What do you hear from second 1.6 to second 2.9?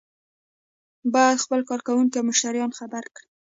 کارکوونکي او مشتریان